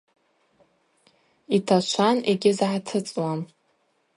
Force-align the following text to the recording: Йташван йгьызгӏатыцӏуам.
Йташван 1.55 2.17
йгьызгӏатыцӏуам. 2.31 3.41